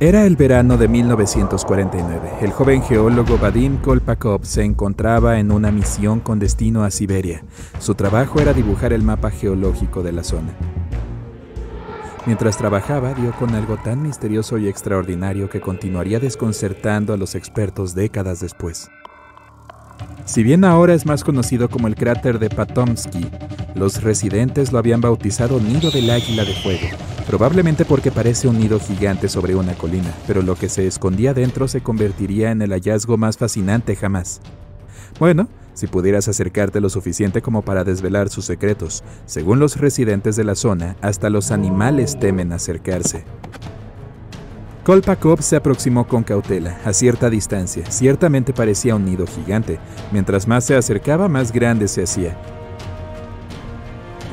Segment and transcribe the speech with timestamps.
[0.00, 2.30] Era el verano de 1949.
[2.40, 7.42] El joven geólogo Vadim Kolpakov se encontraba en una misión con destino a Siberia.
[7.80, 10.54] Su trabajo era dibujar el mapa geológico de la zona.
[12.26, 17.96] Mientras trabajaba, dio con algo tan misterioso y extraordinario que continuaría desconcertando a los expertos
[17.96, 18.88] décadas después.
[20.26, 23.26] Si bien ahora es más conocido como el cráter de Patomsky,
[23.74, 26.86] los residentes lo habían bautizado Nido del Águila de Fuego,
[27.28, 31.68] probablemente porque parece un nido gigante sobre una colina, pero lo que se escondía dentro
[31.68, 34.40] se convertiría en el hallazgo más fascinante jamás.
[35.20, 40.44] Bueno, si pudieras acercarte lo suficiente como para desvelar sus secretos, según los residentes de
[40.44, 43.24] la zona, hasta los animales temen acercarse.
[44.84, 47.84] Kolpakov se aproximó con cautela, a cierta distancia.
[47.90, 49.78] Ciertamente parecía un nido gigante.
[50.12, 52.57] Mientras más se acercaba, más grande se hacía.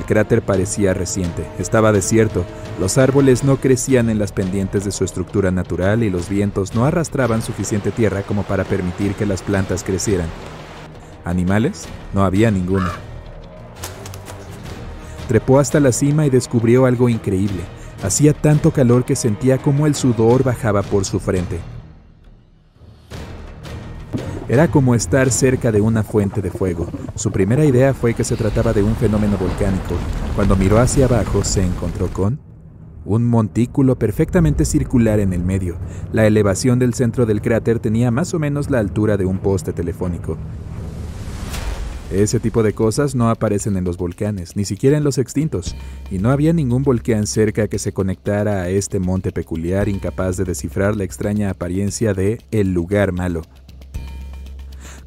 [0.00, 2.46] El cráter parecía reciente, estaba desierto,
[2.80, 6.86] los árboles no crecían en las pendientes de su estructura natural y los vientos no
[6.86, 10.28] arrastraban suficiente tierra como para permitir que las plantas crecieran.
[11.22, 11.84] ¿Animales?
[12.14, 12.88] No había ninguno.
[15.28, 17.60] Trepó hasta la cima y descubrió algo increíble.
[18.02, 21.60] Hacía tanto calor que sentía como el sudor bajaba por su frente.
[24.50, 26.88] Era como estar cerca de una fuente de fuego.
[27.14, 29.94] Su primera idea fue que se trataba de un fenómeno volcánico.
[30.34, 32.40] Cuando miró hacia abajo se encontró con
[33.04, 35.76] un montículo perfectamente circular en el medio.
[36.12, 39.72] La elevación del centro del cráter tenía más o menos la altura de un poste
[39.72, 40.36] telefónico.
[42.10, 45.76] Ese tipo de cosas no aparecen en los volcanes, ni siquiera en los extintos,
[46.10, 50.42] y no había ningún volcán cerca que se conectara a este monte peculiar incapaz de
[50.42, 53.42] descifrar la extraña apariencia de el lugar malo.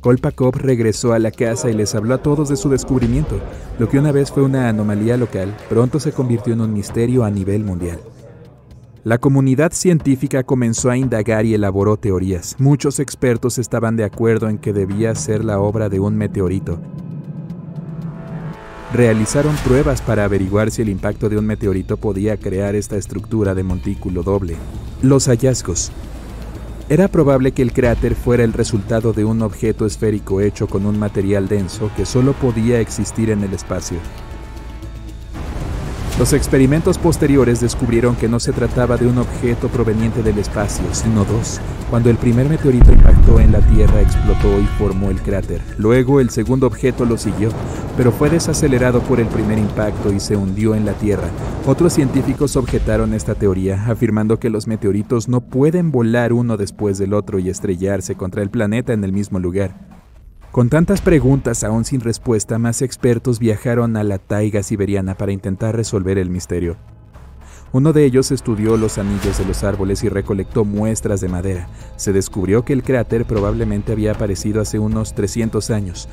[0.03, 3.39] Kolpakov regresó a la casa y les habló a todos de su descubrimiento.
[3.79, 7.31] Lo que una vez fue una anomalía local, pronto se convirtió en un misterio a
[7.31, 8.01] nivel mundial.
[9.05, 12.57] La comunidad científica comenzó a indagar y elaboró teorías.
[12.59, 16.79] Muchos expertos estaban de acuerdo en que debía ser la obra de un meteorito.
[18.93, 23.63] Realizaron pruebas para averiguar si el impacto de un meteorito podía crear esta estructura de
[23.63, 24.57] montículo doble.
[25.01, 25.93] Los hallazgos.
[26.93, 30.99] Era probable que el cráter fuera el resultado de un objeto esférico hecho con un
[30.99, 33.97] material denso que solo podía existir en el espacio.
[36.19, 41.25] Los experimentos posteriores descubrieron que no se trataba de un objeto proveniente del espacio, sino
[41.25, 41.59] dos.
[41.89, 45.59] Cuando el primer meteorito impactó en la Tierra, explotó y formó el cráter.
[45.79, 47.49] Luego el segundo objeto lo siguió,
[47.97, 51.29] pero fue desacelerado por el primer impacto y se hundió en la Tierra.
[51.65, 57.15] Otros científicos objetaron esta teoría, afirmando que los meteoritos no pueden volar uno después del
[57.15, 59.92] otro y estrellarse contra el planeta en el mismo lugar.
[60.53, 65.75] Con tantas preguntas aún sin respuesta, más expertos viajaron a la taiga siberiana para intentar
[65.75, 66.77] resolver el misterio.
[67.71, 71.69] Uno de ellos estudió los anillos de los árboles y recolectó muestras de madera.
[71.95, 76.07] Se descubrió que el cráter probablemente había aparecido hace unos 300 años.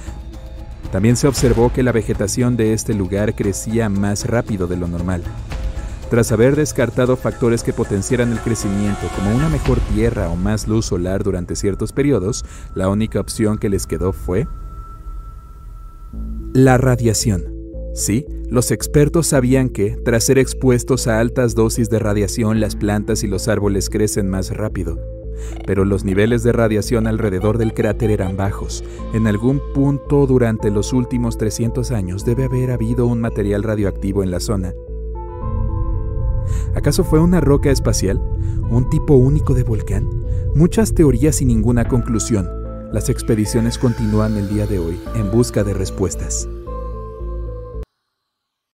[0.91, 5.23] También se observó que la vegetación de este lugar crecía más rápido de lo normal.
[6.11, 10.87] Tras haber descartado factores que potenciaran el crecimiento, como una mejor tierra o más luz
[10.87, 12.45] solar durante ciertos periodos,
[12.75, 14.49] la única opción que les quedó fue
[16.53, 17.45] la radiación.
[17.95, 23.23] Sí, los expertos sabían que, tras ser expuestos a altas dosis de radiación, las plantas
[23.23, 24.99] y los árboles crecen más rápido.
[25.65, 28.83] Pero los niveles de radiación alrededor del cráter eran bajos.
[29.15, 34.33] En algún punto durante los últimos 300 años debe haber habido un material radioactivo en
[34.33, 34.75] la zona,
[36.75, 38.21] ¿Acaso fue una roca espacial?
[38.71, 40.09] ¿Un tipo único de volcán?
[40.55, 42.49] Muchas teorías y ninguna conclusión.
[42.93, 46.49] Las expediciones continúan el día de hoy en busca de respuestas.